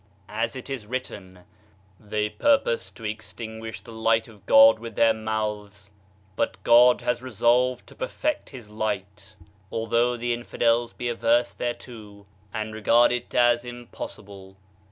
[0.29, 1.41] As it is written:
[1.99, 5.91] "They purpose to extinguish the Light of God with their mouths,
[6.35, 9.35] but God has re solved to perfect his Light,
[9.71, 14.57] although the infidels be averse thereto and regard it as impossible."